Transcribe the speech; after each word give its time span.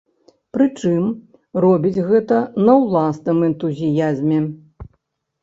Прычым, 0.55 1.03
робіць 1.65 2.03
гэта 2.07 2.39
на 2.71 2.75
ўласным 2.85 3.37
энтузіязме. 3.51 4.41